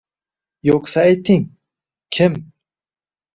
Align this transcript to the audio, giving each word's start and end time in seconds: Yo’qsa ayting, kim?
Yo’qsa 0.69 1.03
ayting, 1.09 1.43
kim? 2.17 2.41